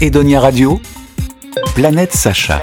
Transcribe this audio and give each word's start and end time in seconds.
Edonia 0.00 0.40
Radio, 0.40 0.80
Planète 1.74 2.14
Sacha. 2.16 2.60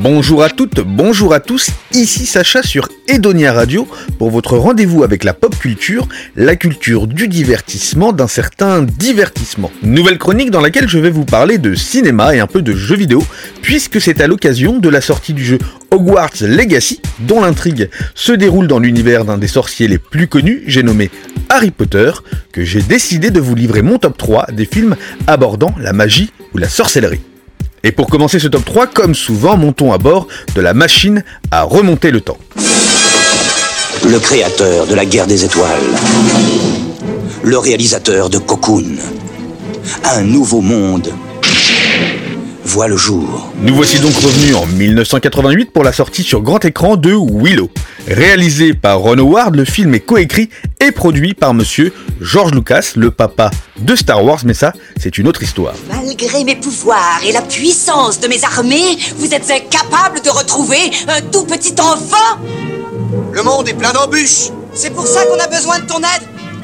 Bonjour 0.00 0.42
à 0.42 0.48
toutes, 0.48 0.80
bonjour 0.80 1.34
à 1.34 1.40
tous, 1.40 1.68
ici 1.92 2.24
Sacha 2.24 2.62
sur 2.62 2.88
Edonia 3.08 3.52
Radio 3.52 3.86
pour 4.18 4.30
votre 4.30 4.56
rendez-vous 4.56 5.04
avec 5.04 5.22
la 5.22 5.34
pop 5.34 5.54
culture, 5.54 6.08
la 6.34 6.56
culture 6.56 7.06
du 7.06 7.28
divertissement, 7.28 8.14
d'un 8.14 8.26
certain 8.26 8.80
divertissement. 8.80 9.70
Nouvelle 9.82 10.16
chronique 10.16 10.50
dans 10.50 10.62
laquelle 10.62 10.88
je 10.88 10.98
vais 10.98 11.10
vous 11.10 11.26
parler 11.26 11.58
de 11.58 11.74
cinéma 11.74 12.34
et 12.34 12.40
un 12.40 12.46
peu 12.46 12.62
de 12.62 12.72
jeux 12.72 12.96
vidéo, 12.96 13.22
puisque 13.60 14.00
c'est 14.00 14.22
à 14.22 14.26
l'occasion 14.26 14.78
de 14.78 14.88
la 14.88 15.02
sortie 15.02 15.34
du 15.34 15.44
jeu 15.44 15.58
Hogwarts 15.90 16.40
Legacy, 16.40 17.02
dont 17.20 17.42
l'intrigue 17.42 17.90
se 18.14 18.32
déroule 18.32 18.68
dans 18.68 18.78
l'univers 18.78 19.26
d'un 19.26 19.36
des 19.36 19.46
sorciers 19.46 19.88
les 19.88 19.98
plus 19.98 20.26
connus, 20.26 20.62
j'ai 20.66 20.82
nommé 20.82 21.10
Harry 21.50 21.70
Potter, 21.70 22.12
que 22.50 22.64
j'ai 22.64 22.80
décidé 22.80 23.30
de 23.30 23.40
vous 23.40 23.54
livrer 23.54 23.82
mon 23.82 23.98
top 23.98 24.16
3 24.16 24.46
des 24.52 24.64
films 24.64 24.96
abordant 25.26 25.74
la 25.78 25.92
magie 25.92 26.32
ou 26.54 26.58
la 26.58 26.70
sorcellerie. 26.70 27.20
Et 27.84 27.92
pour 27.92 28.08
commencer 28.08 28.38
ce 28.38 28.48
top 28.48 28.64
3, 28.64 28.86
comme 28.86 29.14
souvent, 29.14 29.56
montons 29.56 29.92
à 29.92 29.98
bord 29.98 30.28
de 30.54 30.60
la 30.60 30.72
machine 30.72 31.24
à 31.50 31.62
remonter 31.62 32.10
le 32.10 32.20
temps. 32.20 32.38
Le 34.08 34.18
créateur 34.18 34.86
de 34.86 34.94
la 34.94 35.04
guerre 35.04 35.26
des 35.26 35.44
étoiles. 35.44 35.68
Le 37.42 37.58
réalisateur 37.58 38.30
de 38.30 38.38
Cocoon. 38.38 38.96
Un 40.04 40.22
nouveau 40.22 40.60
monde 40.60 41.12
voit 42.64 42.88
le 42.88 42.96
jour. 42.96 43.52
Nous 43.60 43.74
voici 43.74 43.98
donc 44.00 44.14
revenus 44.14 44.54
en 44.56 44.66
1988 44.66 45.72
pour 45.72 45.84
la 45.84 45.92
sortie 45.92 46.22
sur 46.22 46.42
grand 46.42 46.64
écran 46.64 46.96
de 46.96 47.12
Willow. 47.12 47.70
Réalisé 48.06 48.74
par 48.74 48.98
Ron 48.98 49.18
Howard, 49.18 49.54
le 49.56 49.64
film 49.64 49.94
est 49.94 50.00
coécrit 50.00 50.48
et 50.80 50.90
produit 50.92 51.34
par 51.34 51.54
monsieur 51.54 51.92
George 52.20 52.52
Lucas, 52.52 52.92
le 52.96 53.10
papa 53.10 53.50
de 53.78 53.94
Star 53.96 54.24
Wars, 54.24 54.40
mais 54.44 54.54
ça, 54.54 54.72
c'est 55.00 55.18
une 55.18 55.28
autre 55.28 55.42
histoire. 55.42 55.74
Malgré 55.88 56.44
mes 56.44 56.56
pouvoirs 56.56 57.20
et 57.26 57.32
la 57.32 57.42
puissance 57.42 58.20
de 58.20 58.28
mes 58.28 58.42
armées, 58.44 58.98
vous 59.16 59.32
êtes 59.34 59.50
incapable 59.50 60.20
de 60.24 60.30
retrouver 60.30 60.90
un 61.08 61.20
tout 61.20 61.44
petit 61.44 61.74
enfant 61.80 62.40
Le 63.32 63.42
monde 63.42 63.68
est 63.68 63.74
plein 63.74 63.92
d'embûches. 63.92 64.50
C'est 64.74 64.90
pour 64.94 65.06
ça 65.06 65.24
qu'on 65.26 65.38
a 65.38 65.48
besoin 65.48 65.78
de 65.80 65.86
ton 65.86 65.98
aide 65.98 66.22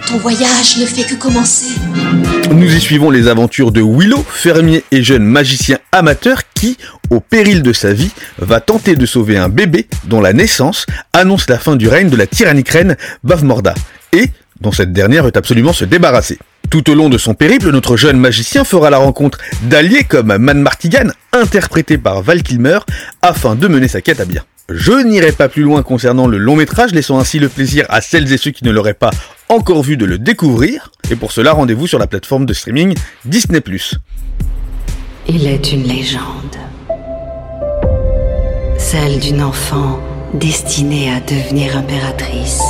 Ton 0.08 0.18
voyage 0.18 0.78
ne 0.78 0.86
fait 0.86 1.04
que 1.04 1.14
commencer. 1.14 1.74
Nous 2.50 2.74
y 2.74 2.80
suivons 2.80 3.10
les 3.10 3.28
aventures 3.28 3.72
de 3.72 3.80
Willow, 3.80 4.24
fermier 4.28 4.82
et 4.90 5.02
jeune 5.02 5.24
magicien 5.24 5.78
amateur 5.92 6.42
qui, 6.54 6.76
au 7.10 7.20
péril 7.20 7.62
de 7.62 7.72
sa 7.72 7.92
vie, 7.92 8.10
va 8.38 8.60
tenter 8.60 8.96
de 8.96 9.06
sauver 9.06 9.36
un 9.36 9.48
bébé 9.48 9.86
dont 10.04 10.20
la 10.20 10.32
naissance 10.32 10.86
annonce 11.12 11.48
la 11.48 11.58
fin 11.58 11.76
du 11.76 11.88
règne 11.88 12.10
de 12.10 12.16
la 12.16 12.26
tyrannique 12.26 12.70
reine 12.70 12.96
Bavmorda, 13.22 13.74
et 14.12 14.30
dont 14.60 14.72
cette 14.72 14.92
dernière 14.92 15.24
veut 15.24 15.32
absolument 15.34 15.72
se 15.72 15.84
débarrasser. 15.84 16.38
Tout 16.70 16.90
au 16.90 16.94
long 16.94 17.08
de 17.08 17.16
son 17.16 17.34
périple, 17.34 17.70
notre 17.70 17.96
jeune 17.96 18.18
magicien 18.18 18.64
fera 18.64 18.90
la 18.90 18.98
rencontre 18.98 19.38
d'alliés 19.62 20.04
comme 20.04 20.36
Man 20.36 20.60
Martigan, 20.60 21.08
interprété 21.32 21.96
par 21.96 22.22
Val 22.22 22.42
Kilmer, 22.42 22.80
afin 23.22 23.54
de 23.54 23.68
mener 23.68 23.88
sa 23.88 24.00
quête 24.00 24.20
à 24.20 24.24
bien. 24.24 24.42
Je 24.68 24.92
n'irai 24.92 25.32
pas 25.32 25.48
plus 25.48 25.62
loin 25.62 25.82
concernant 25.82 26.26
le 26.26 26.36
long 26.36 26.56
métrage, 26.56 26.92
laissant 26.92 27.18
ainsi 27.18 27.38
le 27.38 27.48
plaisir 27.48 27.86
à 27.88 28.00
celles 28.00 28.30
et 28.32 28.36
ceux 28.36 28.50
qui 28.50 28.64
ne 28.64 28.70
l'auraient 28.70 28.92
pas 28.92 29.10
encore 29.48 29.82
vu 29.82 29.96
de 29.96 30.04
le 30.04 30.18
découvrir, 30.18 30.90
et 31.10 31.16
pour 31.16 31.32
cela 31.32 31.52
rendez-vous 31.52 31.86
sur 31.86 31.98
la 31.98 32.06
plateforme 32.06 32.46
de 32.46 32.52
streaming 32.52 32.94
Disney⁇ 33.24 33.60
Il 35.26 35.46
est 35.46 35.72
une 35.72 35.84
légende. 35.84 36.56
Celle 38.78 39.18
d'une 39.18 39.42
enfant 39.42 40.00
destinée 40.34 41.10
à 41.12 41.20
devenir 41.20 41.76
impératrice. 41.76 42.62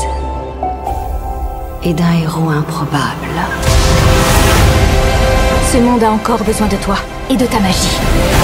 Et 1.85 1.93
d'un 1.95 2.13
héros 2.23 2.51
improbable. 2.51 3.39
Ce 5.73 5.79
monde 5.79 6.03
a 6.03 6.11
encore 6.11 6.43
besoin 6.45 6.67
de 6.69 6.77
toi 6.77 6.97
et 7.31 7.37
de 7.37 7.47
ta 7.47 7.61
magie. 7.61 7.99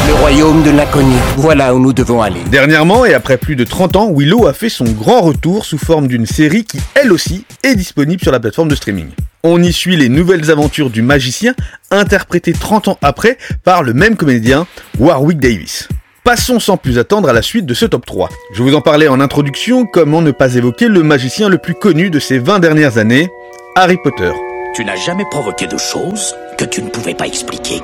Le 0.07 0.15
royaume 0.15 0.63
de 0.63 0.71
l'inconnu. 0.71 1.15
Voilà 1.37 1.75
où 1.75 1.79
nous 1.79 1.93
devons 1.93 2.21
aller. 2.21 2.41
Dernièrement, 2.51 3.05
et 3.05 3.15
après 3.15 3.39
plus 3.39 3.57
de 3.57 3.65
30 3.65 3.97
ans, 3.97 4.13
Willow 4.13 4.47
a 4.47 4.53
fait 4.53 4.69
son 4.69 4.85
grand 4.85 5.23
retour 5.23 5.64
sous 5.64 5.79
forme 5.79 6.07
d'une 6.07 6.27
série 6.27 6.64
qui, 6.64 6.79
elle 6.95 7.13
aussi, 7.13 7.47
est 7.63 7.75
disponible 7.75 8.23
sur 8.23 8.33
la 8.33 8.41
plateforme 8.41 8.69
de 8.69 8.75
streaming. 8.75 9.08
On 9.42 9.63
y 9.63 9.73
suit 9.73 9.97
les 9.97 10.08
nouvelles 10.08 10.51
aventures 10.51 10.91
du 10.91 11.03
magicien, 11.03 11.55
interprété 11.91 12.53
30 12.53 12.89
ans 12.89 12.98
après 13.03 13.39
par 13.63 13.83
le 13.83 13.92
même 13.92 14.17
comédien, 14.17 14.67
Warwick 14.98 15.39
Davis. 15.39 15.89
Passons 16.25 16.58
sans 16.58 16.79
plus 16.79 16.98
attendre 16.98 17.29
à 17.29 17.35
la 17.35 17.42
suite 17.42 17.67
de 17.67 17.75
ce 17.75 17.85
top 17.85 18.07
3. 18.07 18.31
Je 18.55 18.63
vous 18.63 18.75
en 18.75 18.81
parlais 18.81 19.08
en 19.08 19.20
introduction, 19.20 19.85
comment 19.85 20.23
ne 20.23 20.31
pas 20.31 20.55
évoquer 20.55 20.89
le 20.89 21.03
magicien 21.03 21.51
le 21.51 21.58
plus 21.58 21.75
connu 21.75 22.08
de 22.08 22.19
ces 22.19 22.39
20 22.39 22.61
dernières 22.61 22.97
années, 22.97 23.29
Harry 23.77 23.98
Potter. 24.03 24.33
Tu 24.75 24.85
n'as 24.85 24.97
jamais 24.97 25.27
provoqué 25.31 25.67
de 25.67 25.77
choses 25.77 26.35
que 26.57 26.64
tu 26.64 26.83
ne 26.83 26.89
pouvais 26.89 27.14
pas 27.14 27.27
expliquer. 27.27 27.83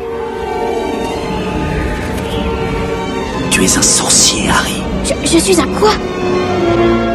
Tu 3.61 3.67
es 3.67 3.77
un 3.77 3.83
sorcier, 3.83 4.49
Harry. 4.49 4.83
Je, 5.05 5.13
je 5.31 5.39
suis 5.39 5.61
un 5.61 5.67
quoi? 5.79 5.91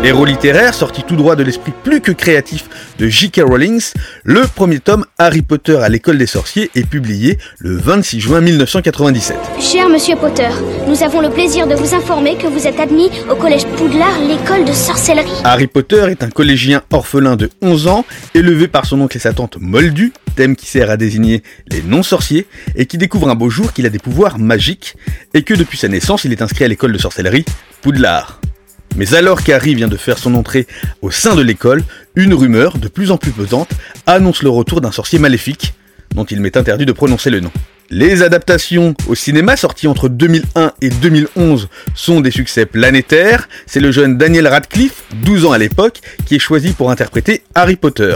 Héros 0.06 0.26
littéraire 0.26 0.76
sorti 0.76 1.02
tout 1.02 1.16
droit 1.16 1.36
de 1.36 1.42
l'esprit 1.42 1.74
plus 1.84 2.00
que 2.00 2.12
créatif 2.12 2.70
de 3.00 3.08
J.K. 3.08 3.42
Rowling, 3.44 3.82
le 4.24 4.42
premier 4.42 4.80
tome 4.80 5.04
Harry 5.18 5.42
Potter 5.42 5.78
à 5.78 5.90
l'école 5.90 6.20
des 6.20 6.28
sorciers 6.28 6.70
est 6.76 6.88
publié 6.88 7.40
le 7.58 7.76
26 7.76 8.20
juin 8.20 8.40
1997. 8.40 9.36
Cher 9.60 9.90
Monsieur 9.90 10.16
Potter, 10.16 10.50
nous 10.88 11.02
avons 11.02 11.22
le 11.22 11.32
plaisir 11.32 11.66
de 11.66 11.74
vous 11.74 11.96
informer 11.96 12.38
que 12.38 12.46
vous 12.46 12.68
êtes 12.68 12.80
admis 12.80 13.10
au 13.32 13.36
collège 13.36 13.66
Poudlard, 13.78 14.20
l'école 14.20 14.64
de 14.66 14.74
sorcellerie. 14.74 15.42
Harry 15.44 15.66
Potter 15.66 16.06
est 16.12 16.22
un 16.22 16.30
collégien 16.30 16.84
orphelin 16.92 17.36
de 17.36 17.50
11 17.64 17.88
ans, 17.88 18.06
élevé 18.36 18.68
par 18.68 18.86
son 18.86 19.02
oncle 19.02 19.18
et 19.18 19.20
sa 19.20 19.34
tante 19.34 19.58
Moldu, 19.60 20.14
thème 20.36 20.56
qui 20.56 20.68
sert 20.68 20.92
à 20.92 20.98
désigner 20.98 21.42
les 21.72 21.82
non-sorciers, 21.82 22.46
et 22.76 22.86
qui 22.86 23.00
découvre 23.00 23.28
un 23.28 23.36
beau 23.36 23.50
jour 23.50 23.74
qu'il 23.74 23.88
a 23.88 23.90
des 23.90 23.98
pouvoirs 23.98 24.38
magiques, 24.38 24.98
et 25.34 25.42
que 25.42 25.56
depuis 25.56 25.80
sa 25.80 25.88
naissance 25.88 26.26
il 26.26 26.32
est 26.32 26.44
inscrit 26.44 26.64
à 26.64 26.68
l'école 26.68 26.92
de 26.92 27.00
sorcellerie 27.00 27.46
Poudlard. 27.82 28.40
Mais 28.96 29.14
alors 29.14 29.44
qu'Harry 29.44 29.76
vient 29.76 29.88
de 29.90 29.98
faire 29.98 30.18
son 30.18 30.36
entrée 30.36 30.68
au 31.02 31.12
sein 31.12 31.36
de 31.36 31.42
l'école, 31.42 31.84
une 32.16 32.34
rumeur, 32.34 32.78
de 32.78 32.88
plus 32.88 33.12
en 33.12 33.18
plus 33.18 33.32
pesante, 33.32 33.70
annonce 34.06 34.42
le 34.42 34.50
retour 34.50 34.80
d'un 34.80 34.92
sorcier 34.92 35.20
maléfique, 35.20 35.74
dont 36.14 36.24
il 36.24 36.40
m'est 36.40 36.56
interdit 36.56 36.86
de 36.86 36.94
prononcer 36.94 37.30
le 37.30 37.42
nom. 37.42 37.52
Les 37.92 38.24
adaptations 38.24 38.96
au 39.08 39.14
cinéma 39.14 39.58
sorties 39.58 39.88
entre 39.88 40.10
2001 40.10 40.72
et 40.82 40.90
2011 40.90 41.68
sont 41.94 42.20
des 42.22 42.32
succès 42.32 42.66
planétaires. 42.66 43.48
C'est 43.68 43.80
le 43.80 43.92
jeune 43.92 44.18
Daniel 44.18 44.48
Radcliffe, 44.48 45.04
12 45.24 45.46
ans 45.46 45.52
à 45.52 45.58
l'époque, 45.58 46.00
qui 46.26 46.36
est 46.36 46.40
choisi 46.40 46.72
pour 46.72 46.90
interpréter 46.90 47.44
Harry 47.54 47.76
Potter. 47.76 48.16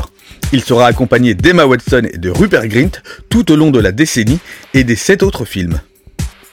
Il 0.53 0.63
sera 0.63 0.87
accompagné 0.87 1.35
d'Emma 1.35 1.65
Watson 1.65 2.07
et 2.11 2.17
de 2.17 2.31
Rupert 2.31 2.67
Grint 2.67 3.01
tout 3.29 3.51
au 3.51 3.55
long 3.55 3.69
de 3.69 3.79
la 3.79 3.91
décennie 3.91 4.39
et 4.73 4.83
des 4.83 4.95
7 4.95 5.21
autres 5.21 5.45
films. 5.45 5.79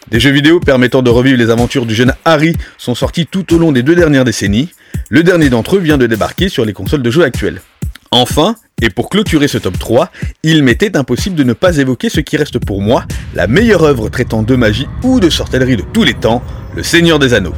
Des 0.08 0.20
jeux 0.20 0.30
vidéo 0.30 0.60
permettant 0.60 1.02
de 1.02 1.10
revivre 1.10 1.36
les 1.36 1.50
aventures 1.50 1.84
du 1.84 1.94
jeune 1.94 2.14
Harry 2.24 2.56
sont 2.78 2.94
sortis 2.94 3.26
tout 3.26 3.52
au 3.52 3.58
long 3.58 3.72
des 3.72 3.82
deux 3.82 3.96
dernières 3.96 4.24
décennies. 4.24 4.68
Le 5.08 5.24
dernier 5.24 5.50
d'entre 5.50 5.76
eux 5.76 5.80
vient 5.80 5.98
de 5.98 6.06
débarquer 6.06 6.48
sur 6.48 6.64
les 6.64 6.72
consoles 6.72 7.02
de 7.02 7.10
jeux 7.10 7.24
actuelles. 7.24 7.60
Enfin, 8.12 8.54
et 8.80 8.88
pour 8.88 9.08
clôturer 9.08 9.48
ce 9.48 9.58
top 9.58 9.78
3, 9.78 10.12
il 10.44 10.62
m'était 10.62 10.96
impossible 10.96 11.34
de 11.34 11.42
ne 11.42 11.54
pas 11.54 11.78
évoquer 11.78 12.08
ce 12.08 12.20
qui 12.20 12.36
reste 12.36 12.60
pour 12.60 12.82
moi 12.82 13.04
la 13.34 13.48
meilleure 13.48 13.82
œuvre 13.82 14.08
traitant 14.08 14.44
de 14.44 14.54
magie 14.54 14.86
ou 15.02 15.18
de 15.18 15.28
sorcellerie 15.28 15.76
de 15.76 15.84
tous 15.92 16.04
les 16.04 16.14
temps, 16.14 16.42
Le 16.76 16.84
Seigneur 16.84 17.18
des 17.18 17.34
Anneaux. 17.34 17.54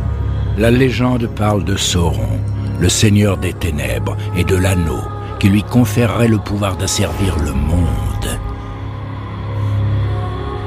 La 0.56 0.70
légende 0.70 1.28
parle 1.34 1.64
de 1.64 1.76
Sauron, 1.76 2.40
le 2.80 2.88
seigneur 2.88 3.36
des 3.36 3.52
ténèbres 3.52 4.16
et 4.36 4.44
de 4.44 4.56
l'anneau, 4.56 5.02
qui 5.38 5.50
lui 5.50 5.62
conférerait 5.62 6.28
le 6.28 6.38
pouvoir 6.38 6.78
d'asservir 6.78 7.36
le 7.44 7.52
monde. 7.52 8.07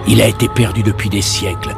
Il 0.08 0.22
a 0.22 0.28
été 0.28 0.48
perdu 0.50 0.84
depuis 0.84 1.10
des 1.10 1.22
siècles. 1.22 1.76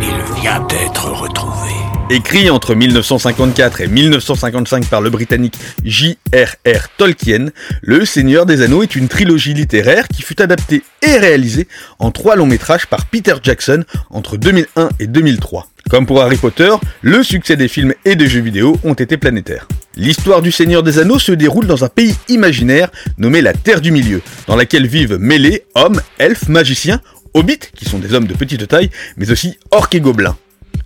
Il 0.00 0.40
vient 0.40 0.60
d'être 0.68 1.10
retrouvé. 1.10 1.72
Écrit 2.10 2.50
entre 2.50 2.74
1954 2.74 3.80
et 3.80 3.88
1955 3.88 4.86
par 4.86 5.00
le 5.00 5.10
britannique 5.10 5.58
J.R.R. 5.84 6.88
Tolkien, 6.96 7.46
Le 7.82 8.04
Seigneur 8.04 8.46
des 8.46 8.62
Anneaux 8.62 8.82
est 8.82 8.94
une 8.94 9.08
trilogie 9.08 9.54
littéraire 9.54 10.06
qui 10.08 10.22
fut 10.22 10.40
adaptée 10.40 10.82
et 11.02 11.16
réalisée 11.18 11.66
en 11.98 12.10
trois 12.10 12.36
longs 12.36 12.46
métrages 12.46 12.86
par 12.86 13.06
Peter 13.06 13.34
Jackson 13.42 13.84
entre 14.10 14.36
2001 14.36 14.90
et 15.00 15.06
2003. 15.06 15.66
Comme 15.90 16.06
pour 16.06 16.22
Harry 16.22 16.36
Potter, 16.36 16.74
le 17.02 17.22
succès 17.22 17.56
des 17.56 17.68
films 17.68 17.94
et 18.04 18.16
des 18.16 18.28
jeux 18.28 18.40
vidéo 18.40 18.78
ont 18.84 18.94
été 18.94 19.16
planétaires. 19.16 19.66
L'histoire 19.96 20.42
du 20.42 20.50
Seigneur 20.50 20.82
des 20.82 20.98
Anneaux 20.98 21.20
se 21.20 21.30
déroule 21.30 21.68
dans 21.68 21.84
un 21.84 21.88
pays 21.88 22.16
imaginaire 22.28 22.90
nommé 23.16 23.40
la 23.40 23.52
Terre 23.52 23.80
du 23.80 23.92
Milieu, 23.92 24.22
dans 24.48 24.56
laquelle 24.56 24.88
vivent 24.88 25.18
mêlés 25.18 25.64
hommes, 25.76 26.00
elfes, 26.18 26.48
magiciens, 26.48 27.00
hobbits, 27.32 27.70
qui 27.76 27.84
sont 27.84 27.98
des 27.98 28.12
hommes 28.12 28.26
de 28.26 28.34
petite 28.34 28.66
taille, 28.66 28.90
mais 29.16 29.30
aussi 29.30 29.56
orques 29.70 29.94
et 29.94 30.00
gobelins. 30.00 30.36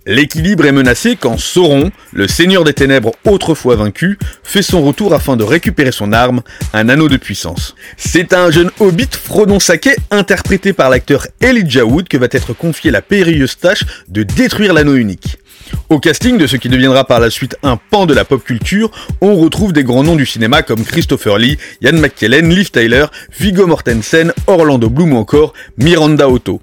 L'équilibre 0.05 0.65
est 0.65 0.71
menacé 0.71 1.15
quand 1.15 1.37
Sauron, 1.37 1.91
le 2.13 2.27
seigneur 2.27 2.63
des 2.63 2.73
ténèbres 2.73 3.13
autrefois 3.25 3.75
vaincu, 3.75 4.17
fait 4.43 4.61
son 4.61 4.83
retour 4.83 5.13
afin 5.13 5.37
de 5.37 5.43
récupérer 5.43 5.91
son 5.91 6.13
arme, 6.13 6.41
un 6.73 6.87
anneau 6.87 7.09
de 7.09 7.17
puissance. 7.17 7.75
C'est 7.97 8.33
un 8.33 8.51
jeune 8.51 8.71
hobbit 8.79 9.09
Frodon 9.11 9.59
Sake, 9.59 9.97
interprété 10.11 10.71
par 10.71 10.89
l'acteur 10.91 11.27
Elijah 11.41 11.85
Wood, 11.85 12.07
que 12.07 12.17
va 12.17 12.27
être 12.31 12.53
confiée 12.53 12.91
la 12.91 13.01
périlleuse 13.01 13.57
tâche 13.57 13.83
de 14.07 14.21
détruire 14.21 14.73
l'anneau 14.73 14.95
unique. 14.95 15.38
Au 15.89 15.99
casting 15.99 16.37
de 16.37 16.47
ce 16.47 16.55
qui 16.55 16.69
deviendra 16.69 17.05
par 17.05 17.19
la 17.19 17.29
suite 17.29 17.57
un 17.63 17.77
pan 17.77 18.05
de 18.05 18.13
la 18.13 18.25
pop 18.25 18.43
culture, 18.43 18.91
on 19.21 19.35
retrouve 19.35 19.73
des 19.73 19.83
grands 19.83 20.03
noms 20.03 20.15
du 20.15 20.25
cinéma 20.25 20.61
comme 20.61 20.83
Christopher 20.83 21.37
Lee, 21.37 21.57
Ian 21.81 21.93
McKellen, 21.93 22.49
Liv 22.49 22.71
Tyler, 22.71 23.05
Viggo 23.39 23.67
Mortensen, 23.67 24.33
Orlando 24.47 24.89
Bloom 24.89 25.13
ou 25.13 25.17
encore 25.17 25.53
Miranda 25.77 26.29
Otto. 26.29 26.61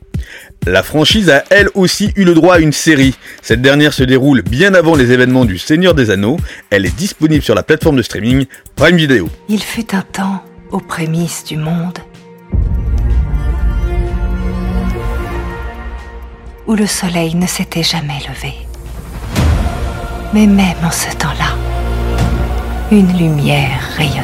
La 0.66 0.82
franchise 0.82 1.30
a 1.30 1.44
elle 1.50 1.68
aussi 1.74 2.12
eu 2.16 2.24
le 2.24 2.34
droit 2.34 2.56
à 2.56 2.58
une 2.58 2.72
série. 2.72 3.14
Cette 3.42 3.62
dernière 3.62 3.92
se 3.92 4.02
déroule 4.02 4.42
bien 4.42 4.74
avant 4.74 4.96
les 4.96 5.12
événements 5.12 5.44
du 5.44 5.58
Seigneur 5.58 5.94
des 5.94 6.10
Anneaux. 6.10 6.38
Elle 6.70 6.86
est 6.86 6.96
disponible 6.96 7.42
sur 7.42 7.54
la 7.54 7.62
plateforme 7.62 7.96
de 7.96 8.02
streaming 8.02 8.46
Prime 8.74 8.96
Video. 8.96 9.28
Il 9.48 9.62
fut 9.62 9.94
un 9.94 10.02
temps 10.02 10.42
aux 10.72 10.80
prémices 10.80 11.44
du 11.44 11.56
monde 11.56 11.98
où 16.66 16.74
le 16.74 16.86
soleil 16.86 17.34
ne 17.36 17.46
s'était 17.46 17.84
jamais 17.84 18.18
levé. 18.28 18.65
Mais 20.32 20.46
même 20.46 20.76
en 20.84 20.90
ce 20.90 21.14
temps-là, 21.16 21.56
une 22.90 23.16
lumière 23.16 23.80
rayonnait. 23.96 24.22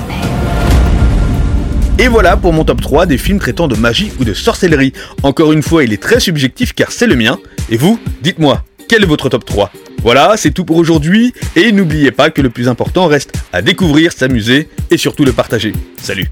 Et 1.98 2.08
voilà 2.08 2.36
pour 2.36 2.52
mon 2.52 2.64
top 2.64 2.80
3 2.80 3.06
des 3.06 3.18
films 3.18 3.38
traitant 3.38 3.68
de 3.68 3.76
magie 3.76 4.12
ou 4.18 4.24
de 4.24 4.34
sorcellerie. 4.34 4.92
Encore 5.22 5.52
une 5.52 5.62
fois, 5.62 5.84
il 5.84 5.92
est 5.92 6.02
très 6.02 6.20
subjectif 6.20 6.74
car 6.74 6.90
c'est 6.90 7.06
le 7.06 7.16
mien. 7.16 7.38
Et 7.70 7.76
vous, 7.76 8.00
dites-moi, 8.22 8.62
quel 8.88 9.02
est 9.04 9.06
votre 9.06 9.28
top 9.28 9.44
3 9.44 9.70
Voilà, 10.02 10.34
c'est 10.36 10.50
tout 10.50 10.64
pour 10.64 10.76
aujourd'hui. 10.76 11.32
Et 11.54 11.70
n'oubliez 11.72 12.10
pas 12.10 12.30
que 12.30 12.42
le 12.42 12.50
plus 12.50 12.68
important 12.68 13.06
reste 13.06 13.32
à 13.52 13.62
découvrir, 13.62 14.12
s'amuser 14.12 14.68
et 14.90 14.96
surtout 14.96 15.24
le 15.24 15.32
partager. 15.32 15.72
Salut 16.00 16.28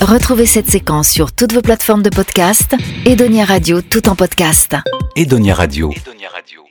Retrouvez 0.00 0.46
cette 0.46 0.70
séquence 0.70 1.08
sur 1.08 1.32
toutes 1.32 1.52
vos 1.52 1.62
plateformes 1.62 2.02
de 2.02 2.10
podcast 2.10 2.74
et 3.04 3.16
Donia 3.16 3.44
Radio 3.44 3.80
tout 3.80 4.08
en 4.08 4.16
podcast. 4.16 4.74
Edonia 5.16 5.54
Radio. 5.54 5.92
Edonia 5.92 6.28
Radio. 6.28 6.63